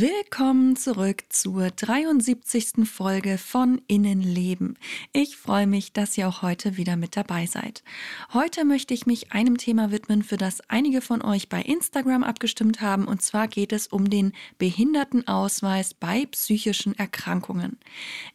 [0.00, 2.88] Willkommen zurück zur 73.
[2.90, 4.78] Folge von Innenleben.
[5.12, 7.82] Ich freue mich, dass ihr auch heute wieder mit dabei seid.
[8.32, 12.80] Heute möchte ich mich einem Thema widmen, für das einige von euch bei Instagram abgestimmt
[12.80, 17.76] haben, und zwar geht es um den Behindertenausweis bei psychischen Erkrankungen.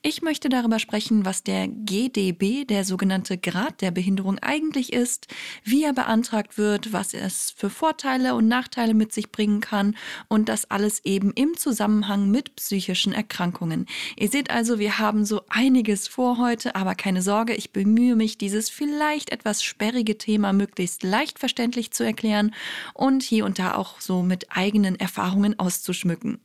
[0.04, 5.30] Ich möchte darüber sprechen, was der GDB, der sogenannte Grad der Behinderung, eigentlich ist,
[5.64, 9.96] wie er beantragt wird, was es für Vorteile und Nachteile mit sich bringen kann
[10.28, 13.86] und das alles eben im Zusammenhang mit psychischen Erkrankungen.
[14.18, 18.38] Ihr seht also, wir haben so einiges vor heute, aber keine Sorge, ich bemühe mich,
[18.38, 22.54] dieses vielleicht etwas sperrige Thema möglichst leicht verständlich zu erklären
[22.94, 26.40] und hier und da auch so mit eigenen Erfahrungen auszuschmücken.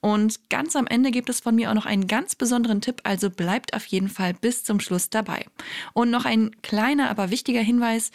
[0.00, 3.30] Und ganz am Ende gibt es von mir auch noch einen ganz besonderen Tipp, also
[3.30, 5.46] bleibt auf jeden Fall bis zum Schluss dabei.
[5.92, 8.10] Und noch ein kleiner, aber wichtiger Hinweis.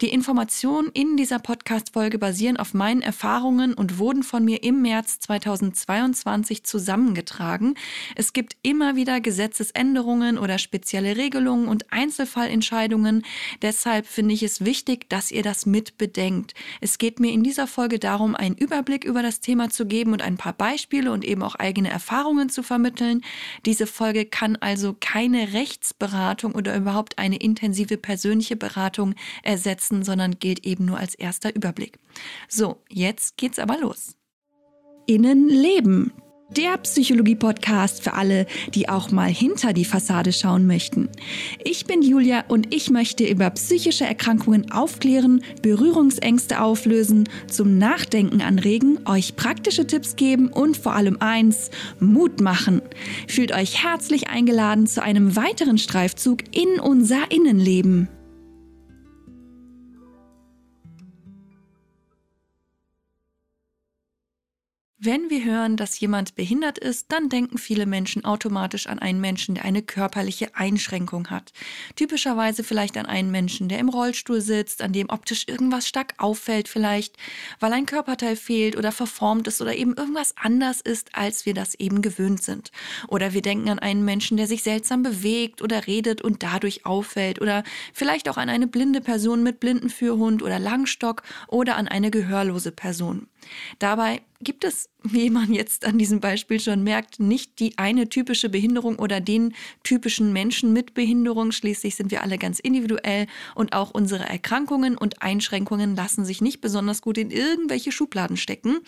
[0.00, 5.18] Die Informationen in dieser Podcast-Folge basieren auf meinen Erfahrungen und wurden von mir im März
[5.18, 7.74] 2022 zusammengetragen.
[8.14, 13.24] Es gibt immer wieder Gesetzesänderungen oder spezielle Regelungen und Einzelfallentscheidungen.
[13.60, 16.54] Deshalb finde ich es wichtig, dass ihr das mit bedenkt.
[16.80, 20.22] Es geht mir in dieser Folge darum, einen Überblick über das Thema zu geben und
[20.22, 23.22] ein paar Beispiele und eben auch eigene Erfahrungen zu vermitteln.
[23.66, 30.38] Diese Folge kann also keine Rechtsberatung oder überhaupt eine intensive persönliche Beratung ersetzen setzen, sondern
[30.38, 31.98] gilt eben nur als erster Überblick.
[32.48, 34.14] So, jetzt geht's aber los.
[35.06, 36.12] Innenleben.
[36.50, 41.10] Der Psychologie-Podcast für alle, die auch mal hinter die Fassade schauen möchten.
[41.62, 48.98] Ich bin Julia und ich möchte über psychische Erkrankungen aufklären, Berührungsängste auflösen, zum Nachdenken anregen,
[49.06, 52.80] euch praktische Tipps geben und vor allem eins, Mut machen.
[53.28, 58.08] Fühlt euch herzlich eingeladen zu einem weiteren Streifzug in unser Innenleben.
[65.10, 69.54] Wenn wir hören, dass jemand behindert ist, dann denken viele Menschen automatisch an einen Menschen,
[69.54, 71.54] der eine körperliche Einschränkung hat.
[71.96, 76.68] Typischerweise vielleicht an einen Menschen, der im Rollstuhl sitzt, an dem optisch irgendwas stark auffällt
[76.68, 77.16] vielleicht,
[77.58, 81.74] weil ein Körperteil fehlt oder verformt ist oder eben irgendwas anders ist, als wir das
[81.76, 82.70] eben gewöhnt sind.
[83.06, 87.40] Oder wir denken an einen Menschen, der sich seltsam bewegt oder redet und dadurch auffällt.
[87.40, 92.72] Oder vielleicht auch an eine blinde Person mit Blindenführhund oder Langstock oder an eine gehörlose
[92.72, 93.26] Person.
[93.78, 98.48] Dabei gibt es, wie man jetzt an diesem Beispiel schon merkt, nicht die eine typische
[98.48, 99.54] Behinderung oder den
[99.84, 101.52] typischen Menschen mit Behinderung.
[101.52, 106.60] Schließlich sind wir alle ganz individuell und auch unsere Erkrankungen und Einschränkungen lassen sich nicht
[106.60, 108.78] besonders gut in irgendwelche Schubladen stecken.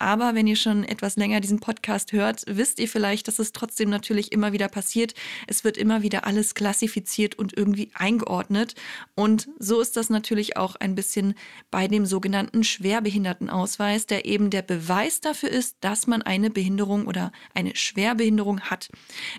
[0.00, 3.88] Aber wenn ihr schon etwas länger diesen Podcast hört, wisst ihr vielleicht, dass es trotzdem
[3.88, 5.14] natürlich immer wieder passiert.
[5.46, 8.74] Es wird immer wieder alles klassifiziert und irgendwie eingeordnet.
[9.14, 11.34] Und so ist das natürlich auch ein bisschen
[11.70, 17.32] bei dem sogenannten Schwerbehindertenausweis, der eben der Beweis dafür ist, dass man eine Behinderung oder
[17.54, 18.90] eine Schwerbehinderung hat.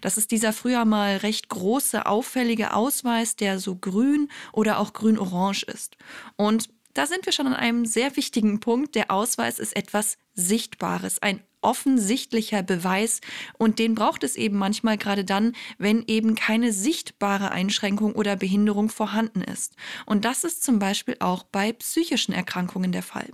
[0.02, 5.64] Das ist dieser früher mal recht große, auffällige Ausweis, der so grün oder auch grün-orange
[5.64, 5.98] ist.
[6.36, 8.96] Und da sind wir schon an einem sehr wichtigen Punkt.
[8.96, 13.22] Der Ausweis ist etwas Sichtbares, ein offensichtlicher Beweis
[13.58, 18.90] und den braucht es eben manchmal gerade dann, wenn eben keine sichtbare Einschränkung oder Behinderung
[18.90, 19.76] vorhanden ist.
[20.06, 23.30] Und das ist zum Beispiel auch bei psychischen Erkrankungen der Fall.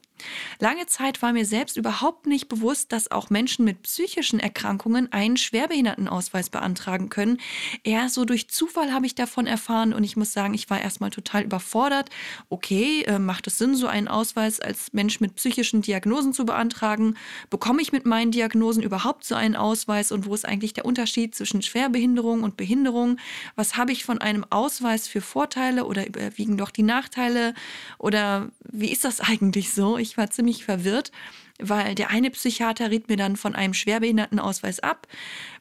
[0.60, 5.38] Lange Zeit war mir selbst überhaupt nicht bewusst, dass auch Menschen mit psychischen Erkrankungen einen
[5.38, 7.40] Schwerbehindertenausweis beantragen können.
[7.84, 11.10] Eher so durch Zufall habe ich davon erfahren und ich muss sagen, ich war erstmal
[11.10, 12.10] total überfordert.
[12.50, 17.16] Okay, äh, macht es Sinn, so einen Ausweis als Mensch mit psychischen Diagnosen zu beantragen?
[17.50, 21.36] Bekomme ich mit meinen Diagnosen überhaupt so einen Ausweis und wo ist eigentlich der Unterschied
[21.36, 23.18] zwischen Schwerbehinderung und Behinderung?
[23.56, 27.54] Was habe ich von einem Ausweis für Vorteile oder überwiegen doch die Nachteile?
[27.98, 29.98] Oder wie ist das eigentlich so?
[29.98, 31.12] Ich ich war ziemlich verwirrt,
[31.60, 35.08] weil der eine Psychiater riet mir dann von einem Schwerbehindertenausweis ab,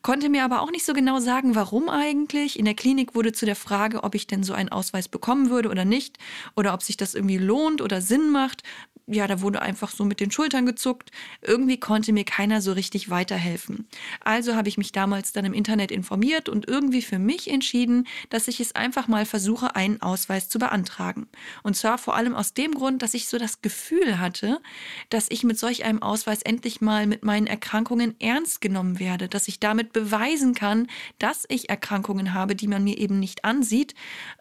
[0.03, 2.58] konnte mir aber auch nicht so genau sagen, warum eigentlich.
[2.58, 5.69] In der Klinik wurde zu der Frage, ob ich denn so einen Ausweis bekommen würde
[5.69, 6.19] oder nicht,
[6.54, 8.62] oder ob sich das irgendwie lohnt oder Sinn macht,
[9.10, 11.10] ja, da wurde einfach so mit den Schultern gezuckt.
[11.42, 13.88] Irgendwie konnte mir keiner so richtig weiterhelfen.
[14.20, 18.49] Also habe ich mich damals dann im Internet informiert und irgendwie für mich entschieden, dass
[18.49, 21.26] ich es einfach mal versuche, einen Ausweis zu beantragen.
[21.62, 24.60] Und zwar vor allem aus dem Grund, dass ich so das Gefühl hatte,
[25.08, 29.49] dass ich mit solch einem Ausweis endlich mal mit meinen Erkrankungen ernst genommen werde, dass
[29.49, 30.87] ich damit beweisen kann,
[31.19, 33.94] dass ich Erkrankungen habe, die man mir eben nicht ansieht.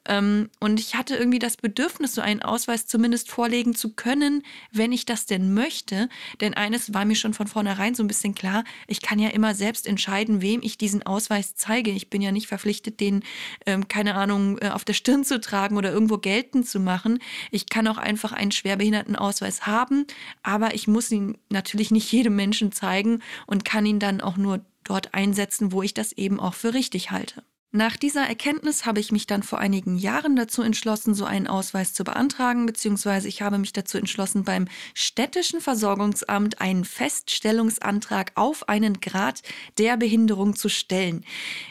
[0.06, 4.92] Ähm, und ich hatte irgendwie das Bedürfnis, so einen Ausweis zumindest vorlegen zu können, wenn
[4.92, 6.10] ich das denn möchte.
[6.42, 9.56] Denn eines war mir schon von vornherein so ein bisschen klar, ich kann ja immer
[9.56, 11.92] selbst entscheiden, wem ich diesen Ausweis zeige.
[11.92, 13.24] Ich bin ja nicht verpflichtet, den,
[13.66, 17.20] ähm, keine Ahnung, äh, auf der Stirn zu tragen oder irgendwo geltend zu machen.
[17.52, 20.06] Ich kann auch einfach einen Schwerbehindertenausweis haben,
[20.44, 24.66] aber ich muss ihn natürlich nicht jedem Menschen zeigen und kann ihn dann auch nur
[24.84, 27.44] dort einsetzen, wo ich das eben auch für richtig halte.
[27.74, 31.94] Nach dieser Erkenntnis habe ich mich dann vor einigen Jahren dazu entschlossen, so einen Ausweis
[31.94, 39.02] zu beantragen, beziehungsweise ich habe mich dazu entschlossen, beim städtischen Versorgungsamt einen Feststellungsantrag auf einen
[39.02, 39.42] Grad
[39.78, 41.26] der Behinderung zu stellen.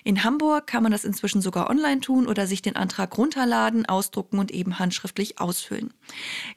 [0.05, 4.39] In Hamburg kann man das inzwischen sogar online tun oder sich den Antrag runterladen, ausdrucken
[4.39, 5.95] und eben handschriftlich ausfüllen.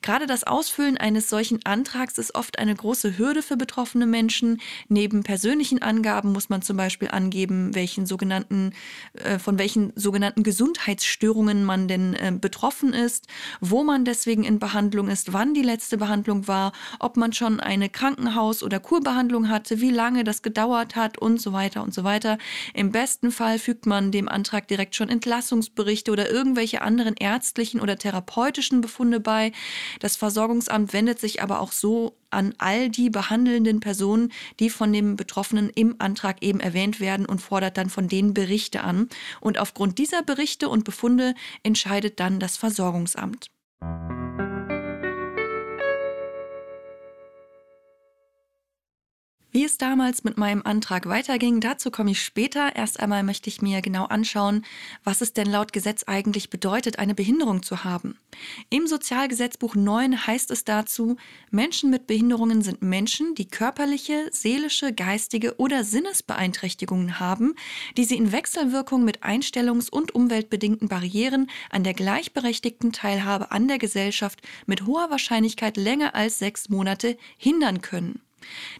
[0.01, 4.59] Gerade das Ausfüllen eines solchen Antrags ist oft eine große Hürde für betroffene Menschen.
[4.89, 8.73] Neben persönlichen Angaben muss man zum Beispiel angeben, welchen sogenannten
[9.13, 13.27] äh, von welchen sogenannten Gesundheitsstörungen man denn äh, betroffen ist,
[13.59, 17.89] wo man deswegen in Behandlung ist, wann die letzte Behandlung war, ob man schon eine
[17.89, 22.37] Krankenhaus- oder Kurbehandlung hatte, wie lange das gedauert hat und so weiter und so weiter.
[22.73, 27.97] Im besten Fall fügt man dem Antrag direkt schon Entlassungsberichte oder irgendwelche anderen ärztlichen oder
[27.97, 29.51] therapeutischen Befunde bei.
[29.99, 35.15] Das Versorgungsamt wendet sich aber auch so an all die behandelnden Personen, die von dem
[35.15, 39.09] Betroffenen im Antrag eben erwähnt werden und fordert dann von denen Berichte an.
[39.41, 41.33] Und aufgrund dieser Berichte und Befunde
[41.63, 43.49] entscheidet dann das Versorgungsamt.
[49.51, 52.75] Wie es damals mit meinem Antrag weiterging, dazu komme ich später.
[52.75, 54.63] Erst einmal möchte ich mir genau anschauen,
[55.03, 58.19] was es denn laut Gesetz eigentlich bedeutet, eine Behinderung zu haben.
[58.69, 61.17] Im Sozialgesetzbuch 9 heißt es dazu,
[61.49, 67.55] Menschen mit Behinderungen sind Menschen, die körperliche, seelische, geistige oder Sinnesbeeinträchtigungen haben,
[67.97, 73.79] die sie in Wechselwirkung mit einstellungs- und umweltbedingten Barrieren an der gleichberechtigten Teilhabe an der
[73.79, 78.21] Gesellschaft mit hoher Wahrscheinlichkeit länger als sechs Monate hindern können.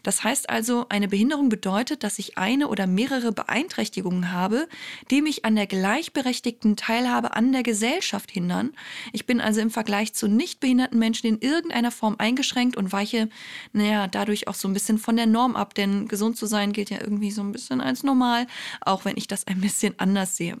[0.02, 4.68] Das heißt also, eine Behinderung bedeutet, dass ich eine oder mehrere Beeinträchtigungen habe,
[5.10, 8.72] die mich an der gleichberechtigten Teilhabe an der Gesellschaft hindern.
[9.12, 13.28] Ich bin also im Vergleich zu nicht behinderten Menschen in irgendeiner Form eingeschränkt und weiche,
[13.72, 16.90] naja, dadurch auch so ein bisschen von der Norm ab, denn gesund zu sein gilt
[16.90, 18.46] ja irgendwie so ein bisschen als normal,
[18.80, 20.58] auch wenn ich das ein bisschen anders sehe.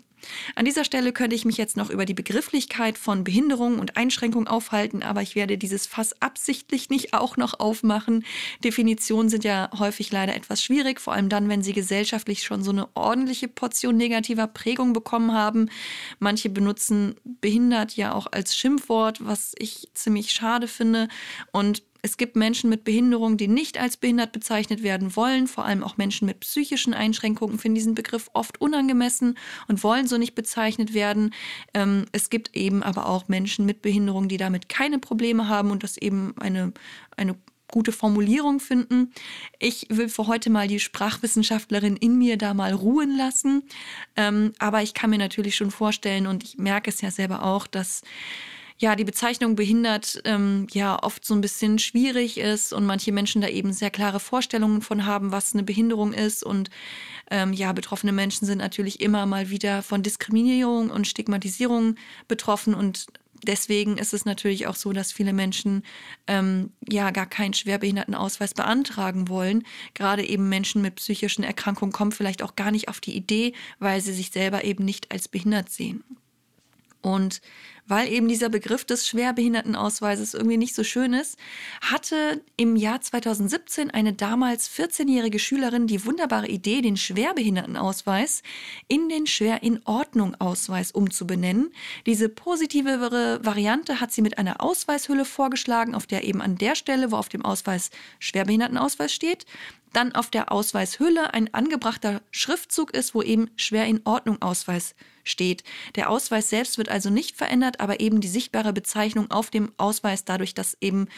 [0.54, 4.46] An dieser Stelle könnte ich mich jetzt noch über die Begrifflichkeit von Behinderung und Einschränkung
[4.46, 8.24] aufhalten, aber ich werde dieses Fass absichtlich nicht auch noch aufmachen.
[8.64, 12.70] Definitionen sind ja häufig leider etwas schwierig, vor allem dann, wenn sie gesellschaftlich schon so
[12.70, 15.68] eine ordentliche Portion negativer Prägung bekommen haben.
[16.18, 21.08] Manche benutzen behindert ja auch als Schimpfwort, was ich ziemlich schade finde.
[21.52, 25.46] Und es gibt Menschen mit Behinderung, die nicht als behindert bezeichnet werden wollen.
[25.46, 29.36] Vor allem auch Menschen mit psychischen Einschränkungen finden diesen Begriff oft unangemessen
[29.68, 31.34] und wollen so nicht bezeichnet werden.
[31.74, 35.82] Ähm, es gibt eben aber auch Menschen mit Behinderung, die damit keine Probleme haben und
[35.82, 36.72] das eben eine,
[37.16, 37.36] eine
[37.70, 39.12] gute Formulierung finden.
[39.58, 43.62] Ich will für heute mal die Sprachwissenschaftlerin in mir da mal ruhen lassen.
[44.16, 47.66] Ähm, aber ich kann mir natürlich schon vorstellen und ich merke es ja selber auch,
[47.66, 48.02] dass
[48.80, 53.42] ja, die Bezeichnung behindert ähm, ja oft so ein bisschen schwierig ist und manche Menschen
[53.42, 56.42] da eben sehr klare Vorstellungen von haben, was eine Behinderung ist.
[56.42, 56.70] Und
[57.30, 61.96] ähm, ja, betroffene Menschen sind natürlich immer mal wieder von Diskriminierung und Stigmatisierung
[62.26, 63.06] betroffen und
[63.46, 65.82] Deswegen ist es natürlich auch so, dass viele Menschen
[66.26, 69.64] ähm, ja gar keinen Schwerbehindertenausweis beantragen wollen.
[69.94, 74.02] Gerade eben Menschen mit psychischen Erkrankungen kommen vielleicht auch gar nicht auf die Idee, weil
[74.02, 76.04] sie sich selber eben nicht als behindert sehen.
[77.02, 77.40] Und
[77.90, 81.36] weil eben dieser Begriff des Schwerbehindertenausweises irgendwie nicht so schön ist,
[81.80, 88.42] hatte im Jahr 2017 eine damals 14-jährige Schülerin die wunderbare Idee, den Schwerbehindertenausweis
[88.86, 91.72] in den Schwer-in-Ordnung-Ausweis umzubenennen.
[92.06, 97.10] Diese positivere Variante hat sie mit einer Ausweishülle vorgeschlagen, auf der eben an der Stelle,
[97.10, 97.90] wo auf dem Ausweis
[98.20, 99.46] Schwerbehindertenausweis steht,
[99.92, 105.09] dann auf der Ausweishülle ein angebrachter Schriftzug ist, wo eben schwer in Ordnung Ausweis steht.
[105.96, 110.24] Der Ausweis selbst wird also nicht verändert, aber eben die sichtbare Bezeichnung auf dem Ausweis,
[110.24, 111.08] dadurch, dass eben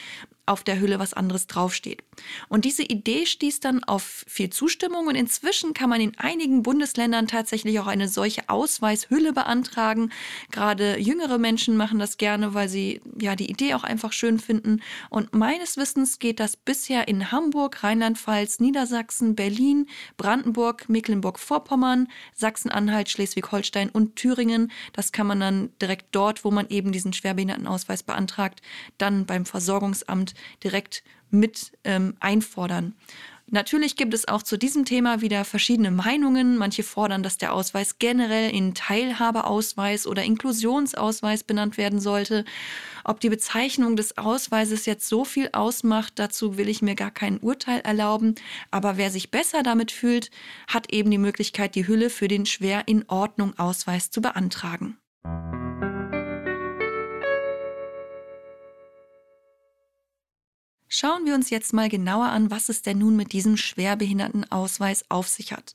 [0.45, 2.03] auf der Hülle was anderes draufsteht.
[2.49, 7.29] Und diese Idee stieß dann auf viel Zustimmung und inzwischen kann man in einigen Bundesländern
[7.29, 10.11] tatsächlich auch eine solche Ausweishülle beantragen.
[10.51, 14.83] Gerade jüngere Menschen machen das gerne, weil sie ja die Idee auch einfach schön finden.
[15.11, 23.91] Und meines Wissens geht das bisher in Hamburg, Rheinland-Pfalz, Niedersachsen, Berlin, Brandenburg, Mecklenburg-Vorpommern, Sachsen-Anhalt, Schleswig-Holstein
[23.91, 24.73] und Thüringen.
[24.93, 28.61] Das kann man dann direkt dort, wo man eben diesen Schwerbehindertenausweis beantragt,
[28.99, 30.33] dann beim Versorgungsamt
[30.63, 32.95] direkt mit ähm, einfordern.
[33.55, 36.57] Natürlich gibt es auch zu diesem Thema wieder verschiedene Meinungen.
[36.57, 42.47] Manche fordern, dass der Ausweis generell in Teilhabeausweis oder Inklusionsausweis benannt werden sollte.
[43.05, 47.37] Ob die Bezeichnung des Ausweises jetzt so viel ausmacht, dazu will ich mir gar kein
[47.39, 48.37] Urteil erlauben.
[48.71, 50.31] Aber wer sich besser damit fühlt,
[50.67, 54.97] hat eben die Möglichkeit, die Hülle für den schwer in Ordnung Ausweis zu beantragen.
[60.95, 65.27] Schauen wir uns jetzt mal genauer an, was es denn nun mit diesem Schwerbehindertenausweis auf
[65.27, 65.75] sich hat.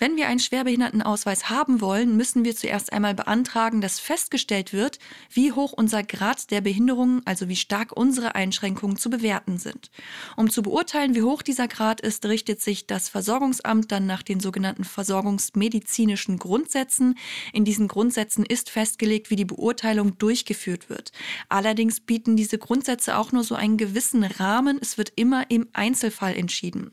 [0.00, 4.98] Wenn wir einen Schwerbehindertenausweis haben wollen, müssen wir zuerst einmal beantragen, dass festgestellt wird,
[5.30, 9.92] wie hoch unser Grad der Behinderung, also wie stark unsere Einschränkungen zu bewerten sind.
[10.36, 14.40] Um zu beurteilen, wie hoch dieser Grad ist, richtet sich das Versorgungsamt dann nach den
[14.40, 17.16] sogenannten versorgungsmedizinischen Grundsätzen.
[17.52, 21.12] In diesen Grundsätzen ist festgelegt, wie die Beurteilung durchgeführt wird.
[21.48, 25.68] Allerdings bieten diese Grundsätze auch nur so einen gewissen Rahmen Rahmen, es wird immer im
[25.74, 26.92] Einzelfall entschieden.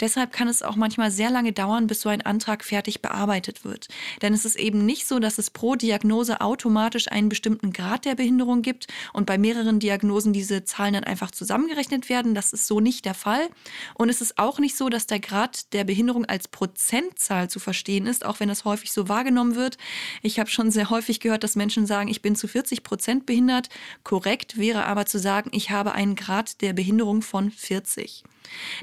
[0.00, 3.88] Deshalb kann es auch manchmal sehr lange dauern, bis so ein Antrag fertig bearbeitet wird.
[4.22, 8.14] Denn es ist eben nicht so, dass es pro Diagnose automatisch einen bestimmten Grad der
[8.14, 12.34] Behinderung gibt und bei mehreren Diagnosen diese Zahlen dann einfach zusammengerechnet werden.
[12.34, 13.48] Das ist so nicht der Fall.
[13.92, 18.06] Und es ist auch nicht so, dass der Grad der Behinderung als Prozentzahl zu verstehen
[18.06, 19.76] ist, auch wenn das häufig so wahrgenommen wird.
[20.22, 23.68] Ich habe schon sehr häufig gehört, dass Menschen sagen, ich bin zu 40 Prozent behindert.
[24.04, 28.22] Korrekt wäre aber zu sagen, ich habe einen Grad der Behinderung Behinderung von 40.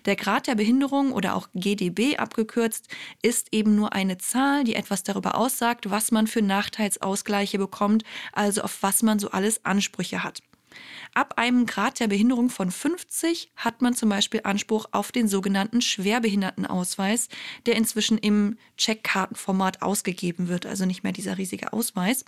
[0.05, 2.89] Der Grad der Behinderung oder auch GDB abgekürzt
[3.21, 8.03] ist eben nur eine Zahl, die etwas darüber aussagt, was man für Nachteilsausgleiche bekommt,
[8.33, 10.41] also auf was man so alles Ansprüche hat.
[11.13, 15.81] Ab einem Grad der Behinderung von 50 hat man zum Beispiel Anspruch auf den sogenannten
[15.81, 17.27] Schwerbehindertenausweis,
[17.65, 22.23] der inzwischen im Checkkartenformat ausgegeben wird, also nicht mehr dieser riesige Ausweis.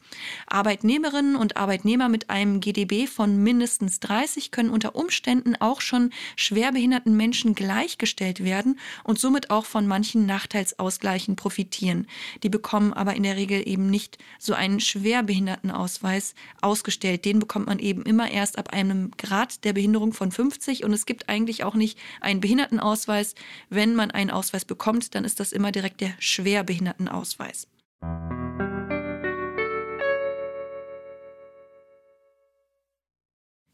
[0.47, 7.15] Arbeitnehmerinnen und Arbeitnehmer mit einem GDB von mindestens 30 können unter Umständen auch schon schwerbehinderten
[7.15, 12.07] Menschen gleichgestellt werden und somit auch von manchen Nachteilsausgleichen profitieren.
[12.43, 17.25] Die bekommen aber in der Regel eben nicht so einen Schwerbehindertenausweis ausgestellt.
[17.25, 21.05] Den bekommt man eben immer erst ab einem Grad der Behinderung von 50 und es
[21.05, 23.35] gibt eigentlich auch nicht einen Behindertenausweis.
[23.69, 27.67] Wenn man einen Ausweis bekommt, dann ist das immer direkt der Schwerbehindertenausweis.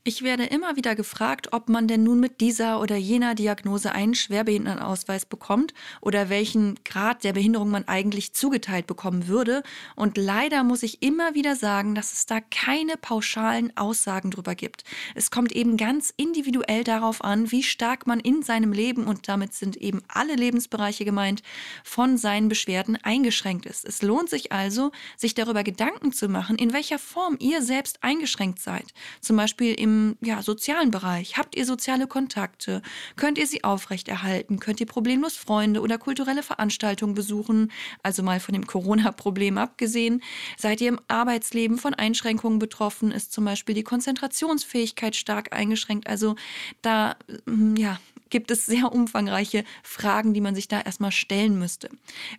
[0.10, 4.16] Ich werde immer wieder gefragt, ob man denn nun mit dieser oder jener Diagnose einen
[4.16, 9.62] Schwerbehindertenausweis bekommt oder welchen Grad der Behinderung man eigentlich zugeteilt bekommen würde.
[9.96, 14.84] Und leider muss ich immer wieder sagen, dass es da keine pauschalen Aussagen drüber gibt.
[15.14, 19.54] Es kommt eben ganz individuell darauf an, wie stark man in seinem Leben, und damit
[19.54, 21.44] sind eben alle Lebensbereiche gemeint,
[21.84, 23.86] von seinen Beschwerden eingeschränkt ist.
[23.86, 28.60] Es lohnt sich also, sich darüber Gedanken zu machen, in welcher Form ihr selbst eingeschränkt
[28.60, 28.92] seid.
[29.22, 31.38] Zum Beispiel im ja, sozialen Bereich?
[31.38, 32.82] Habt ihr soziale Kontakte?
[33.16, 34.60] Könnt ihr sie aufrechterhalten?
[34.60, 37.72] Könnt ihr problemlos Freunde oder kulturelle Veranstaltungen besuchen?
[38.04, 40.22] Also mal von dem Corona-Problem abgesehen.
[40.58, 43.12] Seid ihr im Arbeitsleben von Einschränkungen betroffen?
[43.12, 46.08] Ist zum Beispiel die Konzentrationsfähigkeit stark eingeschränkt?
[46.08, 46.36] Also
[46.82, 47.16] da,
[47.46, 51.90] hm, ja, gibt es sehr umfangreiche Fragen, die man sich da erstmal stellen müsste.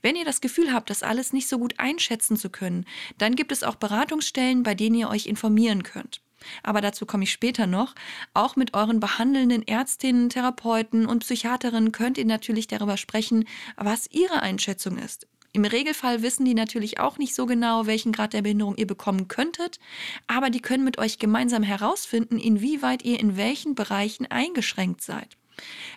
[0.02, 2.86] Wenn ihr das Gefühl habt, das alles nicht so gut einschätzen zu können,
[3.18, 6.20] dann gibt es auch Beratungsstellen, bei denen ihr euch informieren könnt.
[6.62, 7.94] Aber dazu komme ich später noch.
[8.34, 14.42] Auch mit euren behandelnden Ärztinnen, Therapeuten und Psychiaterinnen könnt ihr natürlich darüber sprechen, was ihre
[14.42, 15.26] Einschätzung ist.
[15.52, 19.26] Im Regelfall wissen die natürlich auch nicht so genau, welchen Grad der Behinderung ihr bekommen
[19.26, 19.80] könntet,
[20.28, 25.36] aber die können mit euch gemeinsam herausfinden, inwieweit ihr in welchen Bereichen eingeschränkt seid.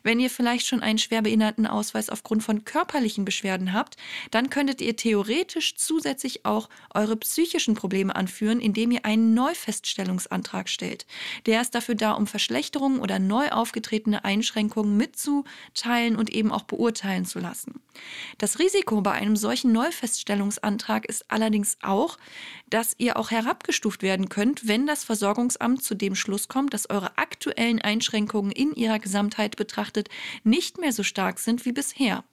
[0.04, 3.98] Wenn ihr vielleicht schon einen Schwerbehindertenausweis aufgrund von körperlichen Beschwerden habt,
[4.32, 11.06] dann könntet ihr theoretisch zusätzlich auch eure psychischen Probleme anführen, indem ihr einen Neufeststellungsantrag stellt.
[11.46, 17.26] Der ist dafür da, um Verschlechterungen oder neu aufgetretene Einschränkungen mitzuteilen und eben auch beurteilen
[17.26, 17.82] zu lassen.
[18.38, 22.18] Das Risiko bei einem solchen Neufeststellungsantrag ist allerdings auch,
[22.70, 27.18] dass ihr auch herabgestuft werden könnt, wenn das Versorgungsamt zu dem Schluss kommt, dass eure
[27.18, 29.00] aktuellen Einschränkungen in ihrer
[29.44, 30.10] Gesamtheit betrachtet
[30.44, 32.24] nicht mehr so stark sind wie bisher.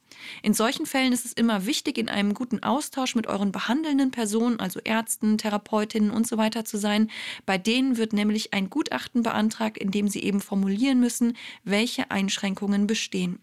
[0.42, 4.60] In solchen Fällen ist es immer wichtig, in einem guten Austausch mit euren behandelnden Personen,
[4.60, 7.10] also Ärzten, Therapeutinnen und so weiter zu sein.
[7.46, 12.86] Bei denen wird nämlich ein Gutachten beantragt, in dem sie eben formulieren müssen, welche Einschränkungen
[12.86, 13.38] bestehen.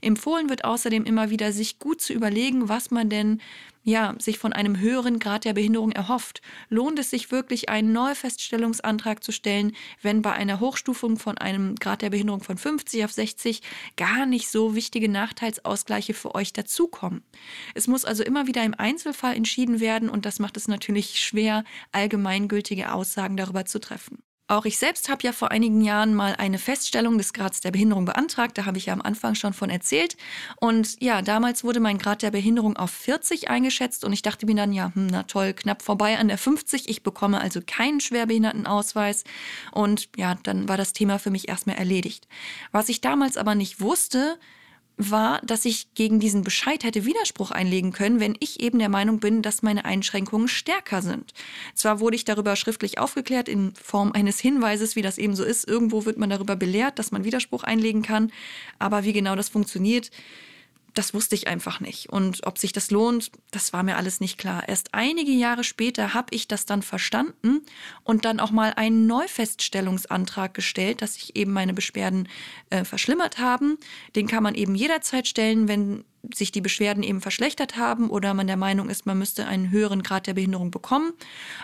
[0.00, 3.40] Empfohlen wird außerdem immer wieder, sich gut zu überlegen, was man denn
[3.84, 6.40] ja, sich von einem höheren Grad der Behinderung erhofft.
[6.68, 12.02] Lohnt es sich wirklich, einen Neufeststellungsantrag zu stellen, wenn bei einer Hochstufung von einem Grad
[12.02, 13.60] der Behinderung von 50 auf 60
[13.96, 17.24] gar nicht so wichtige Nachteilsausgleiche für euch dazukommen?
[17.74, 21.64] Es muss also immer wieder im Einzelfall entschieden werden und das macht es natürlich schwer,
[21.90, 24.22] allgemeingültige Aussagen darüber zu treffen.
[24.48, 28.04] Auch ich selbst habe ja vor einigen Jahren mal eine Feststellung des Grads der Behinderung
[28.04, 28.58] beantragt.
[28.58, 30.16] Da habe ich ja am Anfang schon von erzählt.
[30.56, 34.04] Und ja, damals wurde mein Grad der Behinderung auf 40 eingeschätzt.
[34.04, 36.88] Und ich dachte mir dann, ja, hm, na toll, knapp vorbei an der 50.
[36.88, 39.24] Ich bekomme also keinen Schwerbehindertenausweis.
[39.70, 42.26] Und ja, dann war das Thema für mich erstmal erledigt.
[42.72, 44.38] Was ich damals aber nicht wusste,
[45.10, 49.20] war, dass ich gegen diesen Bescheid hätte Widerspruch einlegen können, wenn ich eben der Meinung
[49.20, 51.32] bin, dass meine Einschränkungen stärker sind.
[51.74, 55.68] Zwar wurde ich darüber schriftlich aufgeklärt in Form eines Hinweises, wie das eben so ist.
[55.68, 58.32] Irgendwo wird man darüber belehrt, dass man Widerspruch einlegen kann.
[58.78, 60.10] Aber wie genau das funktioniert,
[60.94, 62.10] das wusste ich einfach nicht.
[62.10, 64.68] Und ob sich das lohnt, das war mir alles nicht klar.
[64.68, 67.62] Erst einige Jahre später habe ich das dann verstanden
[68.04, 72.28] und dann auch mal einen Neufeststellungsantrag gestellt, dass sich eben meine Beschwerden
[72.70, 73.78] äh, verschlimmert haben.
[74.14, 76.04] Den kann man eben jederzeit stellen, wenn
[76.34, 80.02] sich die Beschwerden eben verschlechtert haben oder man der Meinung ist, man müsste einen höheren
[80.02, 81.12] Grad der Behinderung bekommen.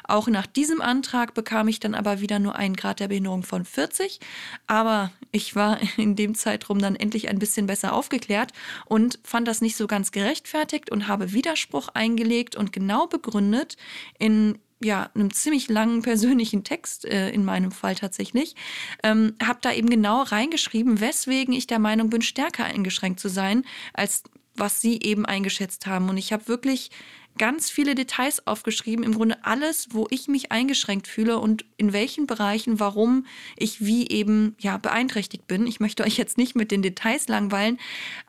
[0.05, 3.65] Auch nach diesem Antrag bekam ich dann aber wieder nur einen Grad der Behinderung von
[3.65, 4.19] 40.
[4.67, 8.53] Aber ich war in dem Zeitraum dann endlich ein bisschen besser aufgeklärt
[8.87, 13.77] und fand das nicht so ganz gerechtfertigt und habe Widerspruch eingelegt und genau begründet
[14.19, 18.55] in ja, einem ziemlich langen persönlichen Text, äh, in meinem Fall tatsächlich,
[19.03, 23.65] ähm, habe da eben genau reingeschrieben, weswegen ich der Meinung bin, stärker eingeschränkt zu sein,
[23.93, 24.23] als
[24.59, 26.09] was sie eben eingeschätzt haben.
[26.09, 26.91] Und ich habe wirklich
[27.39, 32.27] ganz viele Details aufgeschrieben, im Grunde alles, wo ich mich eingeschränkt fühle und in welchen
[32.27, 35.67] Bereichen, warum ich wie eben ja beeinträchtigt bin.
[35.67, 37.79] Ich möchte euch jetzt nicht mit den Details langweilen,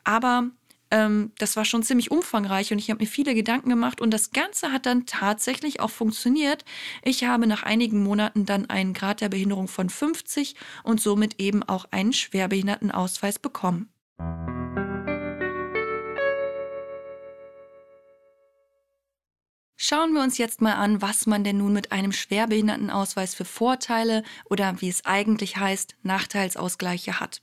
[0.04, 0.50] aber
[0.90, 4.30] ähm, das war schon ziemlich umfangreich und ich habe mir viele Gedanken gemacht und das
[4.30, 6.64] Ganze hat dann tatsächlich auch funktioniert.
[7.02, 11.62] Ich habe nach einigen Monaten dann einen Grad der Behinderung von 50 und somit eben
[11.62, 13.88] auch einen Schwerbehindertenausweis bekommen.
[19.82, 24.24] Schauen wir uns jetzt mal an, was man denn nun mit einem Schwerbehindertenausweis für Vorteile
[24.44, 27.40] oder wie es eigentlich heißt, Nachteilsausgleiche hat.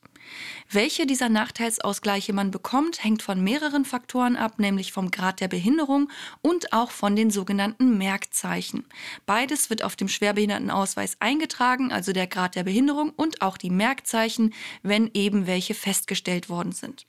[0.70, 6.12] Welche dieser Nachteilsausgleiche man bekommt, hängt von mehreren Faktoren ab, nämlich vom Grad der Behinderung
[6.44, 8.86] und auch von den sogenannten Merkzeichen.
[9.25, 14.53] Beides wird auf dem Schwerbehindertenausweis eingetragen, also der Grad der Behinderung und auch die Merkzeichen,
[14.84, 17.08] wenn eben welche festgestellt worden sind.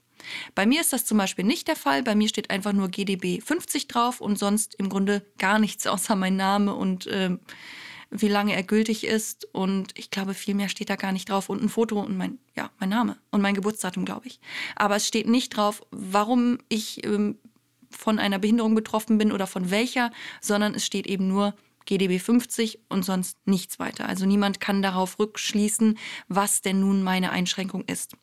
[0.55, 2.03] Bei mir ist das zum Beispiel nicht der Fall.
[2.03, 6.17] Bei mir steht einfach nur GDB 50 drauf und sonst im Grunde gar nichts außer
[6.17, 7.37] mein Name und äh,
[8.11, 9.47] wie lange er gültig ist.
[9.53, 11.49] Und ich glaube, viel mehr steht da gar nicht drauf.
[11.49, 14.41] Und ein Foto und mein, ja, mein Name und mein Geburtsdatum, glaube ich.
[14.77, 17.39] Aber es steht nicht drauf, warum ich ähm,
[17.91, 20.11] von einer Behinderung betroffen bin oder von welcher,
[20.41, 21.55] sondern es steht eben nur
[21.87, 24.07] GDB 50 und sonst nichts weiter.
[24.07, 28.15] Also niemand kann darauf rückschließen, was denn nun meine Einschränkung ist.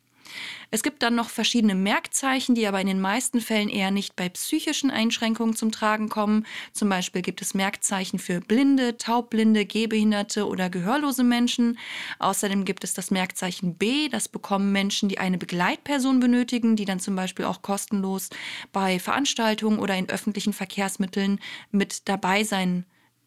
[0.70, 4.28] Es gibt dann noch verschiedene Merkzeichen, die aber in den meisten Fällen eher nicht bei
[4.28, 6.44] psychischen Einschränkungen zum Tragen kommen.
[6.72, 11.78] Zum Beispiel gibt es Merkzeichen für blinde, taubblinde, gehbehinderte oder gehörlose Menschen.
[12.18, 17.00] Außerdem gibt es das Merkzeichen B, das bekommen Menschen, die eine Begleitperson benötigen, die dann
[17.00, 18.30] zum Beispiel auch kostenlos
[18.72, 21.38] bei Veranstaltungen oder in öffentlichen Verkehrsmitteln
[21.70, 22.84] mit dabei sein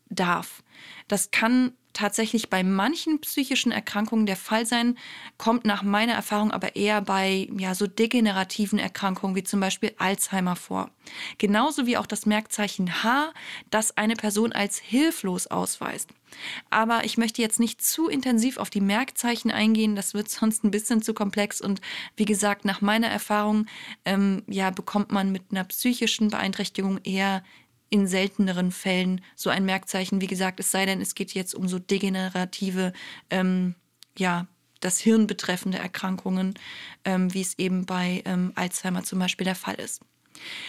[0.09, 0.63] darf.
[1.07, 4.97] Das kann tatsächlich bei manchen psychischen Erkrankungen der Fall sein,
[5.37, 10.55] kommt nach meiner Erfahrung aber eher bei ja, so degenerativen Erkrankungen wie zum Beispiel Alzheimer
[10.55, 10.91] vor.
[11.39, 13.33] Genauso wie auch das Merkzeichen H,
[13.69, 16.11] das eine Person als hilflos ausweist.
[16.69, 20.71] Aber ich möchte jetzt nicht zu intensiv auf die Merkzeichen eingehen, das wird sonst ein
[20.71, 21.59] bisschen zu komplex.
[21.59, 21.81] Und
[22.15, 23.65] wie gesagt, nach meiner Erfahrung
[24.05, 27.43] ähm, ja, bekommt man mit einer psychischen Beeinträchtigung eher
[27.89, 30.21] in selteneren Fällen so ein Merkzeichen.
[30.21, 32.93] Wie gesagt, es sei denn, es geht jetzt um so degenerative,
[33.29, 33.75] ähm,
[34.17, 34.47] ja,
[34.79, 36.53] das Hirn betreffende Erkrankungen,
[37.03, 40.01] ähm, wie es eben bei ähm, Alzheimer zum Beispiel der Fall ist.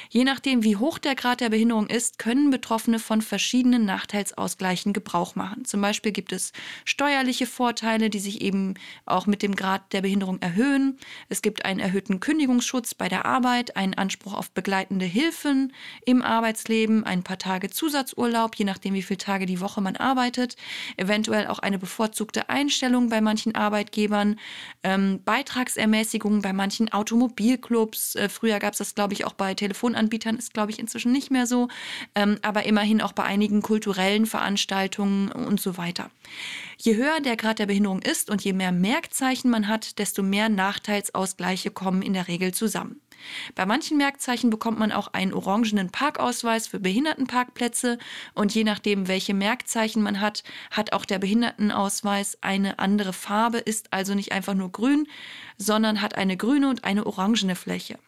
[0.09, 5.35] Je nachdem, wie hoch der Grad der Behinderung ist, können Betroffene von verschiedenen Nachteilsausgleichen Gebrauch
[5.35, 5.65] machen.
[5.65, 6.53] Zum Beispiel gibt es
[6.85, 8.75] steuerliche Vorteile, die sich eben
[9.07, 10.99] auch mit dem Grad der Behinderung erhöhen.
[11.29, 15.73] Es gibt einen erhöhten Kündigungsschutz bei der Arbeit, einen Anspruch auf begleitende Hilfen
[16.05, 20.57] im Arbeitsleben, ein paar Tage Zusatzurlaub, je nachdem, wie viele Tage die Woche man arbeitet,
[20.97, 24.39] eventuell auch eine bevorzugte Einstellung bei manchen Arbeitgebern,
[24.83, 28.17] ähm, Beitragsermäßigungen bei manchen Automobilclubs.
[28.17, 31.31] Äh, früher gab es das, glaube ich, auch bei Telefonanbietern ist, glaube ich, inzwischen nicht
[31.31, 31.69] mehr so,
[32.15, 36.11] ähm, aber immerhin auch bei einigen kulturellen Veranstaltungen und so weiter.
[36.79, 40.49] Je höher der Grad der Behinderung ist und je mehr Merkzeichen man hat, desto mehr
[40.49, 43.01] Nachteilsausgleiche kommen in der Regel zusammen.
[43.55, 47.99] Bei manchen Merkzeichen bekommt man auch einen orangenen Parkausweis für Behindertenparkplätze
[48.35, 53.93] und je nachdem, welche Merkzeichen man hat, hat auch der Behindertenausweis eine andere Farbe, ist
[53.93, 55.07] also nicht einfach nur grün,
[55.59, 57.99] sondern hat eine grüne und eine orangene Fläche.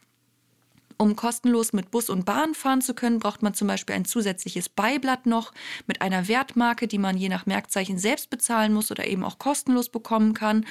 [0.98, 4.68] Um kostenlos mit Bus und Bahn fahren zu können, braucht man zum Beispiel ein zusätzliches
[4.68, 5.52] Beiblatt noch
[5.86, 9.88] mit einer Wertmarke, die man je nach Merkzeichen selbst bezahlen muss oder eben auch kostenlos
[9.88, 10.66] bekommen kann.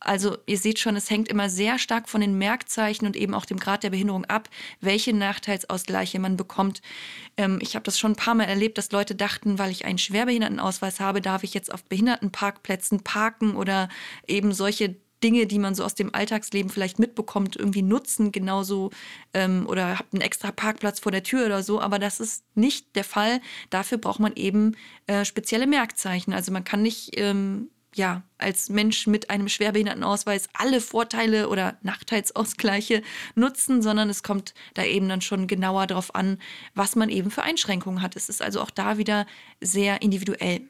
[0.00, 3.44] Also ihr seht schon, es hängt immer sehr stark von den Merkzeichen und eben auch
[3.44, 4.48] dem Grad der Behinderung ab,
[4.80, 6.82] welche Nachteilsausgleiche man bekommt.
[7.36, 9.98] Ähm, ich habe das schon ein paar Mal erlebt, dass Leute dachten, weil ich einen
[9.98, 13.88] Schwerbehindertenausweis habe, darf ich jetzt auf Behindertenparkplätzen parken oder
[14.26, 18.90] eben solche Dinge, die man so aus dem Alltagsleben vielleicht mitbekommt, irgendwie nutzen, genauso
[19.34, 22.94] ähm, oder habt einen extra Parkplatz vor der Tür oder so, aber das ist nicht
[22.96, 23.40] der Fall.
[23.70, 26.32] Dafür braucht man eben äh, spezielle Merkzeichen.
[26.32, 33.02] Also man kann nicht ähm, ja, als Mensch mit einem Schwerbehindertenausweis alle Vorteile oder Nachteilsausgleiche
[33.34, 36.38] nutzen, sondern es kommt da eben dann schon genauer darauf an,
[36.74, 38.16] was man eben für Einschränkungen hat.
[38.16, 39.26] Es ist also auch da wieder
[39.60, 40.62] sehr individuell.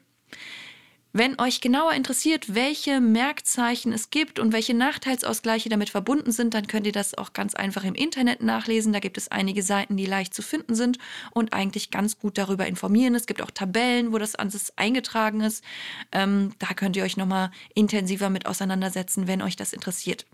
[1.15, 6.65] Wenn euch genauer interessiert, welche Merkzeichen es gibt und welche Nachteilsausgleiche damit verbunden sind, dann
[6.65, 8.93] könnt ihr das auch ganz einfach im Internet nachlesen.
[8.93, 10.97] Da gibt es einige Seiten, die leicht zu finden sind
[11.29, 13.13] und eigentlich ganz gut darüber informieren.
[13.13, 15.63] Es gibt auch Tabellen, wo das alles eingetragen ist.
[16.11, 20.25] Ähm, da könnt ihr euch nochmal intensiver mit auseinandersetzen, wenn euch das interessiert.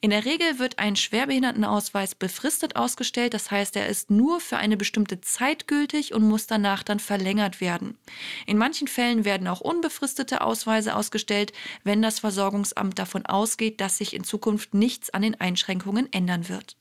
[0.00, 4.76] In der Regel wird ein Schwerbehindertenausweis befristet ausgestellt, das heißt, er ist nur für eine
[4.76, 7.98] bestimmte Zeit gültig und muss danach dann verlängert werden.
[8.46, 14.14] In manchen Fällen werden auch unbefristete Ausweise ausgestellt, wenn das Versorgungsamt davon ausgeht, dass sich
[14.14, 16.76] in Zukunft nichts an den Einschränkungen ändern wird.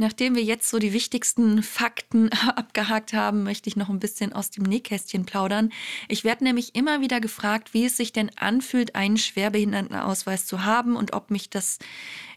[0.00, 4.50] Nachdem wir jetzt so die wichtigsten Fakten abgehakt haben, möchte ich noch ein bisschen aus
[4.50, 5.70] dem Nähkästchen plaudern.
[6.06, 10.94] Ich werde nämlich immer wieder gefragt, wie es sich denn anfühlt, einen Schwerbehindertenausweis zu haben
[10.94, 11.78] und ob mich das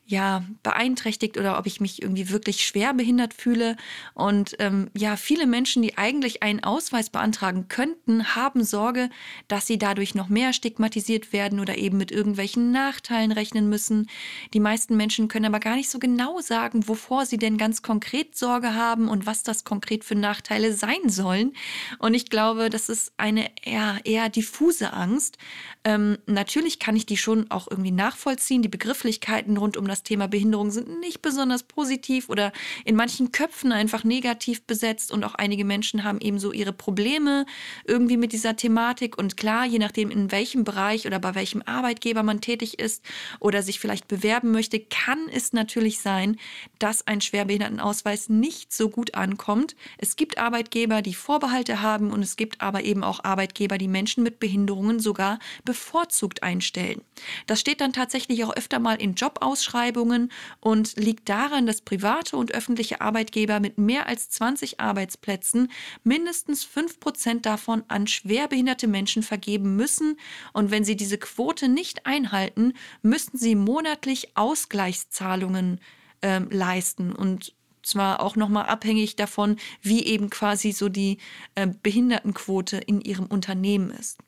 [0.06, 3.78] ja, beeinträchtigt oder ob ich mich irgendwie wirklich schwer behindert fühle.
[4.14, 9.10] Und ähm, ja, viele Menschen, die eigentlich einen Ausweis beantragen könnten, haben Sorge,
[9.48, 14.10] dass sie dadurch noch mehr stigmatisiert werden oder eben mit irgendwelchen Nachteilen rechnen müssen.
[14.54, 18.36] Die meisten Menschen können aber gar nicht so genau sagen, wovor sie denn ganz konkret
[18.36, 21.54] Sorge haben und was das konkret für Nachteile sein sollen.
[22.00, 25.38] Und ich glaube, das ist eine eher, eher diffuse Angst.
[25.84, 28.62] Ähm, natürlich kann ich die schon auch irgendwie nachvollziehen.
[28.62, 32.52] Die Begrifflichkeiten rund um das Thema Behinderung sind nicht besonders positiv oder
[32.86, 37.46] in manchen Köpfen einfach negativ besetzt und auch einige Menschen haben eben so ihre Probleme
[37.86, 42.24] irgendwie mit dieser Thematik und klar, je nachdem in welchem Bereich oder bei welchem Arbeitgeber
[42.24, 43.04] man tätig ist
[43.40, 46.38] oder sich vielleicht bewerben möchte, kann es natürlich sein,
[46.80, 49.76] dass ein Schwerbehindertenausweis nicht so gut ankommt.
[49.98, 54.24] Es gibt Arbeitgeber, die Vorbehalte haben und es gibt aber eben auch Arbeitgeber, die Menschen
[54.24, 57.02] mit Behinderungen sogar bevorzugt einstellen.
[57.46, 62.38] Das steht dann tatsächlich auch öfter mal in Jobausschreibungen Ausschreibungen und liegt daran, dass private
[62.38, 65.72] und öffentliche Arbeitgeber mit mehr als 20 Arbeitsplätzen
[66.04, 70.18] mindestens 5 Prozent davon an schwerbehinderte Menschen vergeben müssen.
[70.54, 75.80] Und wenn sie diese Quote nicht einhalten, müssten sie monatlich Ausgleichszahlungen
[76.22, 81.18] äh, leisten und zwar auch nochmal abhängig davon, wie eben quasi so die
[81.56, 84.20] äh, Behindertenquote in ihrem Unternehmen ist.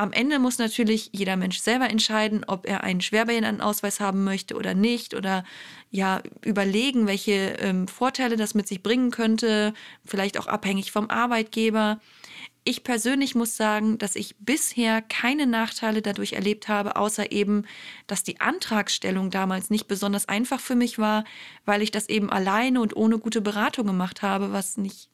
[0.00, 4.72] Am Ende muss natürlich jeder Mensch selber entscheiden, ob er einen Schwerbehindertenausweis haben möchte oder
[4.72, 5.44] nicht oder
[5.90, 9.74] ja überlegen, welche ähm, Vorteile das mit sich bringen könnte,
[10.06, 12.00] vielleicht auch abhängig vom Arbeitgeber.
[12.64, 17.66] Ich persönlich muss sagen, dass ich bisher keine Nachteile dadurch erlebt habe, außer eben,
[18.06, 21.24] dass die Antragstellung damals nicht besonders einfach für mich war,
[21.66, 25.10] weil ich das eben alleine und ohne gute Beratung gemacht habe, was nicht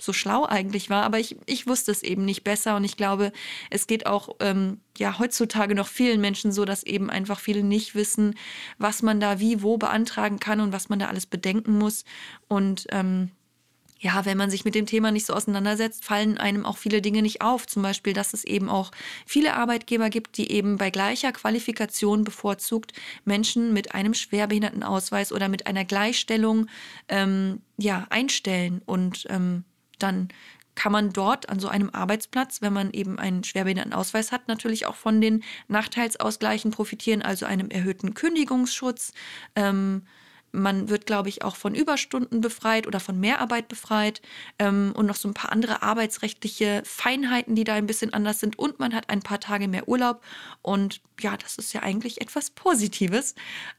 [0.00, 3.32] so schlau eigentlich war, aber ich, ich wusste es eben nicht besser und ich glaube,
[3.70, 7.94] es geht auch ähm, ja heutzutage noch vielen Menschen so, dass eben einfach viele nicht
[7.94, 8.34] wissen,
[8.78, 12.04] was man da wie wo beantragen kann und was man da alles bedenken muss
[12.48, 13.30] und ähm,
[14.00, 17.20] ja, wenn man sich mit dem Thema nicht so auseinandersetzt, fallen einem auch viele Dinge
[17.20, 17.66] nicht auf.
[17.66, 18.92] Zum Beispiel, dass es eben auch
[19.26, 22.92] viele Arbeitgeber gibt, die eben bei gleicher Qualifikation bevorzugt
[23.24, 26.68] Menschen mit einem Schwerbehindertenausweis oder mit einer Gleichstellung
[27.08, 28.82] ähm, ja, einstellen.
[28.86, 29.64] Und ähm,
[29.98, 30.28] dann
[30.74, 34.94] kann man dort an so einem Arbeitsplatz, wenn man eben einen Schwerbehindertenausweis hat, natürlich auch
[34.94, 39.12] von den Nachteilsausgleichen profitieren, also einem erhöhten Kündigungsschutz.
[39.56, 40.02] Ähm,
[40.52, 44.22] man wird, glaube ich, auch von Überstunden befreit oder von Mehrarbeit befreit
[44.58, 48.58] ähm, und noch so ein paar andere arbeitsrechtliche Feinheiten, die da ein bisschen anders sind.
[48.58, 50.22] Und man hat ein paar Tage mehr Urlaub.
[50.62, 53.34] Und ja, das ist ja eigentlich etwas Positives.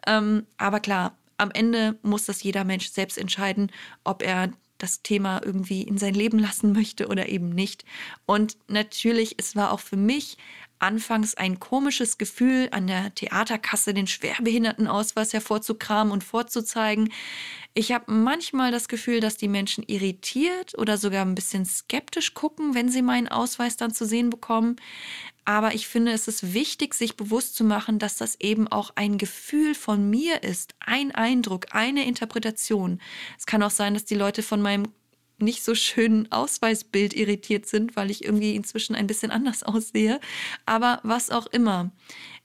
[0.05, 3.71] Ähm, aber klar, am Ende muss das jeder Mensch selbst entscheiden,
[4.03, 7.86] ob er das Thema irgendwie in sein Leben lassen möchte oder eben nicht.
[8.26, 10.38] Und natürlich, es war auch für mich
[10.80, 17.12] anfangs ein komisches Gefühl, an der Theaterkasse den Schwerbehindertenausweis hervorzukramen und vorzuzeigen.
[17.74, 22.74] Ich habe manchmal das Gefühl, dass die Menschen irritiert oder sogar ein bisschen skeptisch gucken,
[22.74, 24.78] wenn sie meinen Ausweis dann zu sehen bekommen.
[25.50, 29.18] Aber ich finde, es ist wichtig, sich bewusst zu machen, dass das eben auch ein
[29.18, 33.02] Gefühl von mir ist, ein Eindruck, eine Interpretation.
[33.36, 34.90] Es kann auch sein, dass die Leute von meinem
[35.40, 40.20] nicht so schönen Ausweisbild irritiert sind, weil ich irgendwie inzwischen ein bisschen anders aussehe.
[40.68, 41.90] Aber was auch immer.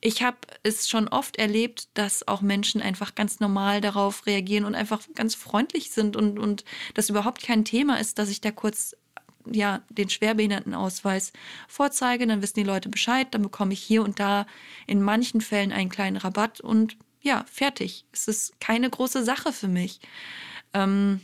[0.00, 4.74] Ich habe es schon oft erlebt, dass auch Menschen einfach ganz normal darauf reagieren und
[4.74, 6.64] einfach ganz freundlich sind und, und
[6.94, 8.96] das überhaupt kein Thema ist, dass ich da kurz
[9.50, 11.32] ja, den Schwerbehindertenausweis
[11.68, 14.46] vorzeige, dann wissen die Leute Bescheid, dann bekomme ich hier und da
[14.86, 18.04] in manchen Fällen einen kleinen Rabatt und ja, fertig.
[18.12, 20.00] Es ist keine große Sache für mich.
[20.74, 21.20] Ähm,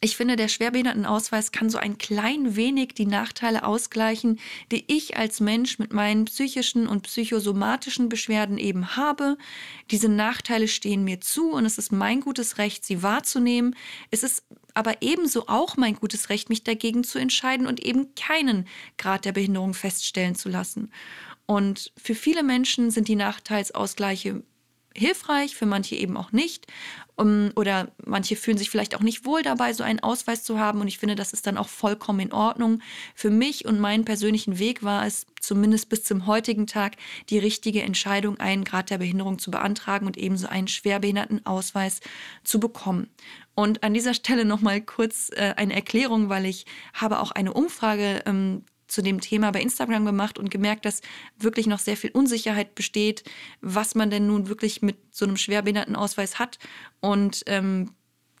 [0.00, 4.38] ich finde, der Schwerbehindertenausweis kann so ein klein wenig die Nachteile ausgleichen,
[4.70, 9.36] die ich als Mensch mit meinen psychischen und psychosomatischen Beschwerden eben habe.
[9.90, 13.74] Diese Nachteile stehen mir zu und es ist mein gutes Recht, sie wahrzunehmen.
[14.12, 14.44] Es ist
[14.78, 19.32] aber ebenso auch mein gutes Recht, mich dagegen zu entscheiden und eben keinen Grad der
[19.32, 20.92] Behinderung feststellen zu lassen.
[21.46, 24.44] Und für viele Menschen sind die Nachteilsausgleiche
[24.98, 26.66] hilfreich, für manche eben auch nicht.
[27.16, 30.80] Um, oder manche fühlen sich vielleicht auch nicht wohl dabei, so einen Ausweis zu haben.
[30.80, 32.80] Und ich finde, das ist dann auch vollkommen in Ordnung.
[33.16, 36.96] Für mich und meinen persönlichen Weg war es zumindest bis zum heutigen Tag
[37.28, 42.00] die richtige Entscheidung, einen Grad der Behinderung zu beantragen und ebenso einen Schwerbehindertenausweis
[42.44, 43.08] zu bekommen.
[43.56, 48.22] Und an dieser Stelle nochmal kurz äh, eine Erklärung, weil ich habe auch eine Umfrage
[48.26, 51.02] ähm, zu dem Thema bei Instagram gemacht und gemerkt, dass
[51.38, 53.22] wirklich noch sehr viel Unsicherheit besteht,
[53.60, 56.58] was man denn nun wirklich mit so einem Schwerbehindertenausweis hat.
[57.00, 57.90] Und ähm,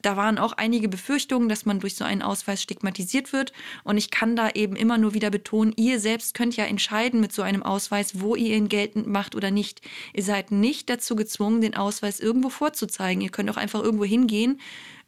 [0.02, 3.52] da waren auch einige Befürchtungen, dass man durch so einen Ausweis stigmatisiert wird.
[3.84, 7.32] Und ich kann da eben immer nur wieder betonen, ihr selbst könnt ja entscheiden mit
[7.32, 9.80] so einem Ausweis, wo ihr ihn geltend macht oder nicht.
[10.12, 13.22] Ihr seid nicht dazu gezwungen, den Ausweis irgendwo vorzuzeigen.
[13.22, 14.60] Ihr könnt auch einfach irgendwo hingehen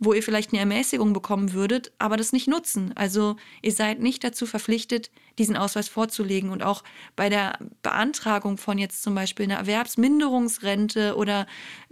[0.02, 2.92] wo ihr vielleicht eine Ermäßigung bekommen würdet, aber das nicht nutzen.
[2.96, 6.48] Also ihr seid nicht dazu verpflichtet, diesen Ausweis vorzulegen.
[6.48, 6.82] Und auch
[7.16, 11.46] bei der Beantragung von jetzt zum Beispiel einer Erwerbsminderungsrente oder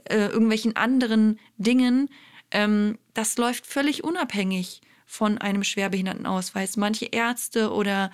[0.05, 2.09] äh, irgendwelchen anderen Dingen,
[2.51, 6.77] ähm, das läuft völlig unabhängig von einem Schwerbehindertenausweis.
[6.77, 8.11] Manche Ärzte oder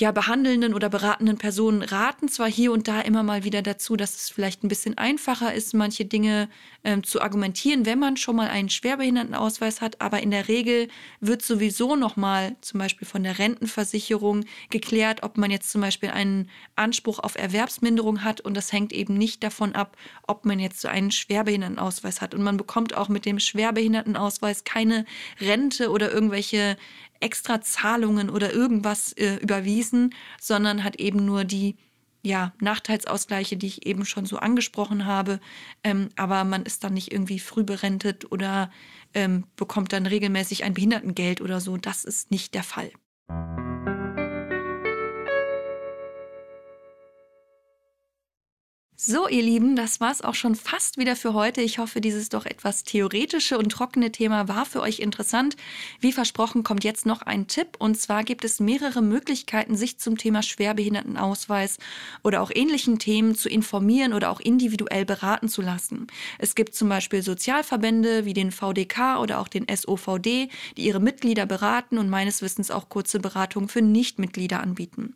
[0.00, 4.16] ja, behandelnden oder beratenden Personen raten zwar hier und da immer mal wieder dazu, dass
[4.16, 6.48] es vielleicht ein bisschen einfacher ist, manche Dinge
[6.84, 10.88] ähm, zu argumentieren, wenn man schon mal einen Schwerbehindertenausweis hat, aber in der Regel
[11.20, 16.08] wird sowieso noch mal zum Beispiel von der Rentenversicherung geklärt, ob man jetzt zum Beispiel
[16.08, 18.40] einen Anspruch auf Erwerbsminderung hat.
[18.40, 22.34] Und das hängt eben nicht davon ab, ob man jetzt so einen Schwerbehindertenausweis hat.
[22.34, 25.04] Und man bekommt auch mit dem Schwerbehindertenausweis keine
[25.40, 26.78] Rente oder irgendwelche
[27.20, 31.76] extra Zahlungen oder irgendwas äh, überwiesen, sondern hat eben nur die
[32.22, 35.40] ja, Nachteilsausgleiche, die ich eben schon so angesprochen habe.
[35.84, 38.70] Ähm, aber man ist dann nicht irgendwie früh berentet oder
[39.14, 41.76] ähm, bekommt dann regelmäßig ein Behindertengeld oder so.
[41.76, 42.90] Das ist nicht der Fall.
[49.02, 51.62] So, ihr Lieben, das war es auch schon fast wieder für heute.
[51.62, 55.56] Ich hoffe, dieses doch etwas theoretische und trockene Thema war für euch interessant.
[56.00, 57.76] Wie versprochen kommt jetzt noch ein Tipp.
[57.78, 61.78] Und zwar gibt es mehrere Möglichkeiten, sich zum Thema Schwerbehindertenausweis
[62.22, 66.06] oder auch ähnlichen Themen zu informieren oder auch individuell beraten zu lassen.
[66.36, 71.46] Es gibt zum Beispiel Sozialverbände wie den VDK oder auch den SOVD, die ihre Mitglieder
[71.46, 75.14] beraten und meines Wissens auch kurze Beratungen für Nichtmitglieder anbieten.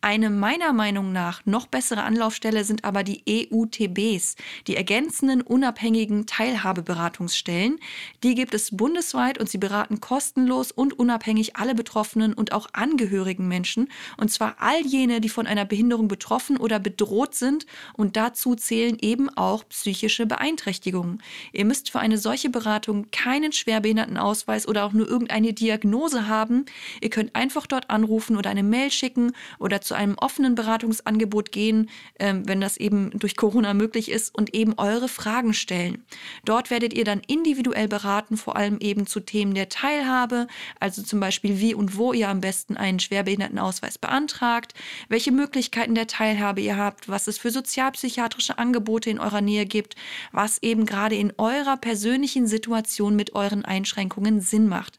[0.00, 7.78] Eine meiner Meinung nach noch bessere Anlaufstelle sind aber die EUTBs, die ergänzenden unabhängigen Teilhabeberatungsstellen.
[8.22, 13.48] Die gibt es bundesweit und sie beraten kostenlos und unabhängig alle Betroffenen und auch angehörigen
[13.48, 13.88] Menschen.
[14.16, 17.66] Und zwar all jene, die von einer Behinderung betroffen oder bedroht sind.
[17.94, 21.22] Und dazu zählen eben auch psychische Beeinträchtigungen.
[21.52, 26.66] Ihr müsst für eine solche Beratung keinen Schwerbehindertenausweis oder auch nur irgendeine Diagnose haben.
[27.00, 31.90] Ihr könnt einfach dort anrufen oder eine Mail schicken oder zu einem offenen Beratungsangebot gehen,
[32.14, 36.04] äh, wenn das eben durch Corona möglich ist und eben eure Fragen stellen.
[36.44, 40.46] Dort werdet ihr dann individuell beraten, vor allem eben zu Themen der Teilhabe,
[40.78, 44.74] also zum Beispiel wie und wo ihr am besten einen Schwerbehindertenausweis beantragt,
[45.08, 49.96] welche Möglichkeiten der Teilhabe ihr habt, was es für sozialpsychiatrische Angebote in eurer Nähe gibt,
[50.32, 54.98] was eben gerade in eurer persönlichen Situation mit euren Einschränkungen Sinn macht.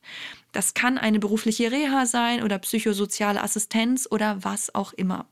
[0.52, 5.26] Das kann eine berufliche Reha sein oder psychosoziale Assistenz oder was auch immer.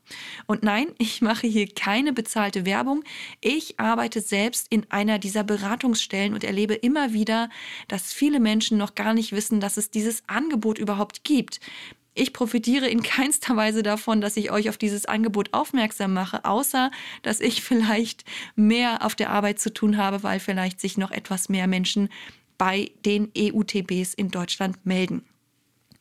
[0.46, 3.04] Und nein, ich mache hier keine bezahlte Werbung.
[3.40, 7.50] Ich arbeite selbst in einer dieser Beratungsstellen und erlebe immer wieder,
[7.88, 11.60] dass viele Menschen noch gar nicht wissen, dass es dieses Angebot überhaupt gibt.
[12.14, 16.90] Ich profitiere in keinster Weise davon, dass ich euch auf dieses Angebot aufmerksam mache, außer
[17.22, 18.24] dass ich vielleicht
[18.56, 22.08] mehr auf der Arbeit zu tun habe, weil vielleicht sich noch etwas mehr Menschen
[22.60, 25.24] bei den EUTBs in Deutschland melden.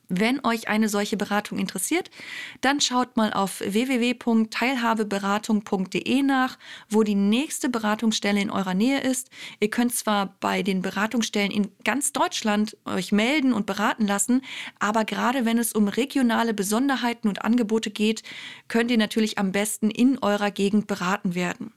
[0.10, 2.12] Wenn euch eine solche Beratung interessiert,
[2.60, 9.30] dann schaut mal auf www.teilhabeberatung.de nach, wo die nächste Beratungsstelle in eurer Nähe ist.
[9.62, 14.42] Ihr könnt zwar bei den Beratungsstellen in ganz Deutschland euch melden und beraten lassen,
[14.80, 18.24] aber gerade wenn es um regionale Besonderheiten und Angebote geht,
[18.68, 21.72] könnt ihr natürlich am besten in eurer Gegend beraten werden.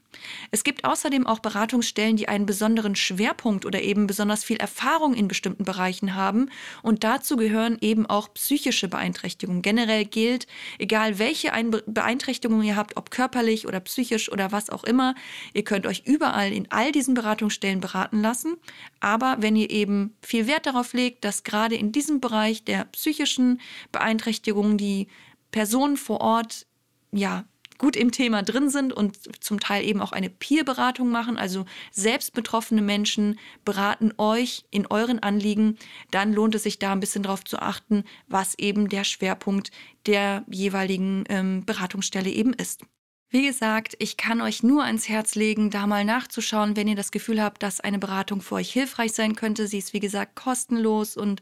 [0.51, 5.27] Es gibt außerdem auch Beratungsstellen, die einen besonderen Schwerpunkt oder eben besonders viel Erfahrung in
[5.27, 6.49] bestimmten Bereichen haben.
[6.81, 9.61] Und dazu gehören eben auch psychische Beeinträchtigungen.
[9.61, 10.47] Generell gilt,
[10.79, 11.51] egal welche
[11.85, 15.15] Beeinträchtigung ihr habt, ob körperlich oder psychisch oder was auch immer,
[15.53, 18.55] ihr könnt euch überall in all diesen Beratungsstellen beraten lassen.
[18.99, 23.59] Aber wenn ihr eben viel Wert darauf legt, dass gerade in diesem Bereich der psychischen
[23.91, 25.07] Beeinträchtigungen die
[25.51, 26.65] Personen vor Ort
[27.11, 27.45] ja
[27.83, 32.33] gut im Thema drin sind und zum Teil eben auch eine Peer-Beratung machen, also selbst
[32.33, 35.77] betroffene Menschen beraten euch in euren Anliegen,
[36.09, 39.71] dann lohnt es sich da ein bisschen drauf zu achten, was eben der Schwerpunkt
[40.05, 42.85] der jeweiligen ähm, Beratungsstelle eben ist.
[43.33, 47.09] Wie gesagt, ich kann euch nur ans Herz legen, da mal nachzuschauen, wenn ihr das
[47.09, 49.67] Gefühl habt, dass eine Beratung für euch hilfreich sein könnte.
[49.67, 51.41] Sie ist, wie gesagt, kostenlos und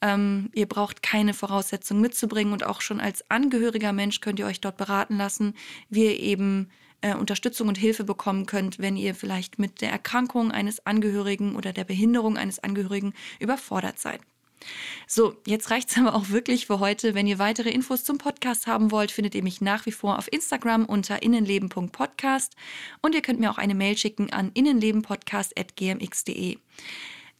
[0.00, 2.52] ähm, ihr braucht keine Voraussetzungen mitzubringen.
[2.52, 5.54] Und auch schon als angehöriger Mensch könnt ihr euch dort beraten lassen,
[5.88, 6.68] wie ihr eben
[7.00, 11.72] äh, Unterstützung und Hilfe bekommen könnt, wenn ihr vielleicht mit der Erkrankung eines Angehörigen oder
[11.72, 14.20] der Behinderung eines Angehörigen überfordert seid.
[15.06, 17.14] So, jetzt reicht es aber auch wirklich für heute.
[17.14, 20.32] Wenn ihr weitere Infos zum Podcast haben wollt, findet ihr mich nach wie vor auf
[20.32, 22.54] Instagram unter innenleben.podcast
[23.02, 26.58] und ihr könnt mir auch eine Mail schicken an innenlebenpodcast.gmx.de.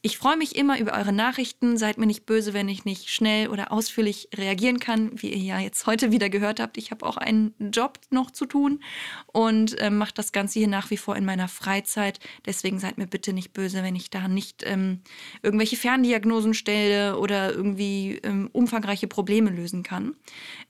[0.03, 1.77] Ich freue mich immer über eure Nachrichten.
[1.77, 5.59] Seid mir nicht böse, wenn ich nicht schnell oder ausführlich reagieren kann, wie ihr ja
[5.59, 6.79] jetzt heute wieder gehört habt.
[6.79, 8.83] Ich habe auch einen Job noch zu tun
[9.27, 12.19] und äh, mache das Ganze hier nach wie vor in meiner Freizeit.
[12.47, 15.03] Deswegen seid mir bitte nicht böse, wenn ich da nicht ähm,
[15.43, 20.17] irgendwelche Ferndiagnosen stelle oder irgendwie ähm, umfangreiche Probleme lösen kann.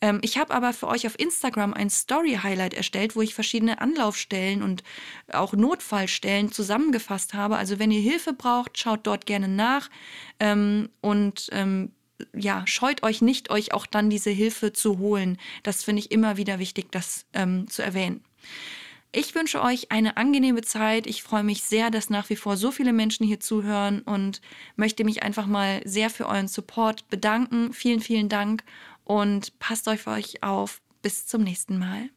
[0.00, 4.64] Ähm, ich habe aber für euch auf Instagram ein Story-Highlight erstellt, wo ich verschiedene Anlaufstellen
[4.64, 4.82] und
[5.32, 7.58] auch Notfallstellen zusammengefasst habe.
[7.58, 9.90] Also wenn ihr Hilfe braucht, schaut dort gerne nach
[10.38, 11.92] ähm, und ähm,
[12.34, 15.38] ja, scheut euch nicht, euch auch dann diese Hilfe zu holen.
[15.62, 18.22] Das finde ich immer wieder wichtig, das ähm, zu erwähnen.
[19.12, 21.08] Ich wünsche euch eine angenehme Zeit.
[21.08, 24.40] Ich freue mich sehr, dass nach wie vor so viele Menschen hier zuhören und
[24.76, 27.72] möchte mich einfach mal sehr für euren Support bedanken.
[27.72, 28.62] Vielen, vielen Dank
[29.04, 30.80] und passt für euch auf.
[31.02, 32.10] Bis zum nächsten Mal.